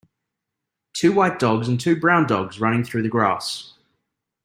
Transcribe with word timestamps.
Two 0.93 1.11
white 1.13 1.37
dogs 1.37 1.67
and 1.67 1.79
two 1.79 1.95
brown 1.95 2.25
dogs 2.25 2.59
running 2.59 2.83
through 2.83 3.03
the 3.03 3.07
grass. 3.09 3.75